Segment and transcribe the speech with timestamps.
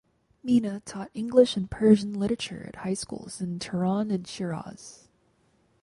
[0.41, 5.07] Mina taught English and Persian literature at high schools in Tehran and Shiraz.